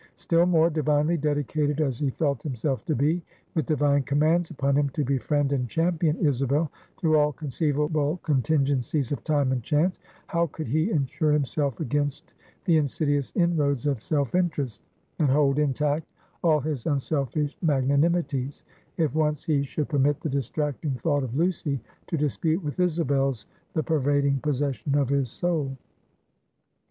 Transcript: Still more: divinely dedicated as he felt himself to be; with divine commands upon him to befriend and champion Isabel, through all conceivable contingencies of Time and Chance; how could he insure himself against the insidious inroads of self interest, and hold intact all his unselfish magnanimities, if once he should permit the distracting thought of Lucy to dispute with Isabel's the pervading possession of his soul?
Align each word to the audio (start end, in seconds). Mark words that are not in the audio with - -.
Still 0.15 0.47
more: 0.47 0.71
divinely 0.71 1.15
dedicated 1.15 1.79
as 1.79 1.99
he 1.99 2.09
felt 2.09 2.41
himself 2.41 2.83
to 2.85 2.95
be; 2.95 3.21
with 3.53 3.67
divine 3.67 4.01
commands 4.01 4.49
upon 4.49 4.75
him 4.75 4.89
to 4.97 5.03
befriend 5.03 5.51
and 5.53 5.69
champion 5.69 6.15
Isabel, 6.17 6.71
through 6.97 7.19
all 7.19 7.31
conceivable 7.33 8.17
contingencies 8.23 9.11
of 9.11 9.23
Time 9.23 9.51
and 9.51 9.61
Chance; 9.61 9.99
how 10.25 10.47
could 10.47 10.65
he 10.67 10.89
insure 10.89 11.31
himself 11.31 11.79
against 11.79 12.33
the 12.65 12.77
insidious 12.77 13.31
inroads 13.35 13.85
of 13.85 14.01
self 14.01 14.33
interest, 14.33 14.81
and 15.19 15.29
hold 15.29 15.59
intact 15.59 16.07
all 16.43 16.59
his 16.59 16.87
unselfish 16.87 17.55
magnanimities, 17.61 18.63
if 18.97 19.13
once 19.13 19.43
he 19.43 19.61
should 19.61 19.87
permit 19.87 20.19
the 20.21 20.29
distracting 20.29 20.95
thought 20.95 21.21
of 21.23 21.35
Lucy 21.37 21.79
to 22.07 22.17
dispute 22.17 22.63
with 22.63 22.79
Isabel's 22.79 23.45
the 23.73 23.83
pervading 23.83 24.39
possession 24.39 24.97
of 24.97 25.09
his 25.09 25.29
soul? 25.29 25.77